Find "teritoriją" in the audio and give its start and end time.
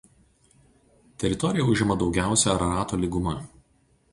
1.23-1.67